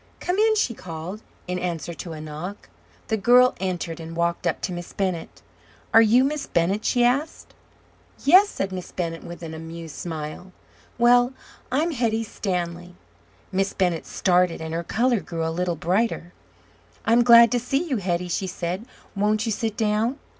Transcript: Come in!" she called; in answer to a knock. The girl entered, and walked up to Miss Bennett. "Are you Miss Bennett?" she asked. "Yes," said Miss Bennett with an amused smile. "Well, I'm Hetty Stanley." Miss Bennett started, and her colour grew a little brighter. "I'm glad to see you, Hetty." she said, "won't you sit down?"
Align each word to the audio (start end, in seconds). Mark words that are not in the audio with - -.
Come 0.19 0.37
in!" 0.39 0.55
she 0.55 0.73
called; 0.73 1.21
in 1.47 1.59
answer 1.59 1.93
to 1.93 2.13
a 2.13 2.19
knock. 2.19 2.69
The 3.09 3.17
girl 3.17 3.53
entered, 3.59 3.99
and 3.99 4.15
walked 4.15 4.47
up 4.47 4.59
to 4.61 4.71
Miss 4.71 4.93
Bennett. 4.93 5.43
"Are 5.93 6.01
you 6.01 6.23
Miss 6.23 6.47
Bennett?" 6.47 6.83
she 6.83 7.03
asked. 7.03 7.53
"Yes," 8.25 8.49
said 8.49 8.71
Miss 8.71 8.91
Bennett 8.91 9.23
with 9.23 9.43
an 9.43 9.53
amused 9.53 9.93
smile. 9.95 10.53
"Well, 10.97 11.33
I'm 11.71 11.91
Hetty 11.91 12.23
Stanley." 12.23 12.95
Miss 13.51 13.73
Bennett 13.73 14.07
started, 14.07 14.59
and 14.59 14.73
her 14.73 14.83
colour 14.83 15.19
grew 15.19 15.45
a 15.45 15.53
little 15.53 15.75
brighter. 15.75 16.33
"I'm 17.05 17.21
glad 17.23 17.51
to 17.51 17.59
see 17.59 17.87
you, 17.87 17.97
Hetty." 17.97 18.27
she 18.29 18.47
said, 18.47 18.87
"won't 19.15 19.45
you 19.45 19.51
sit 19.51 19.77
down?" 19.77 20.17